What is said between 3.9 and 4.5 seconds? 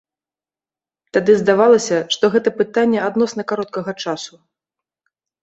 часу.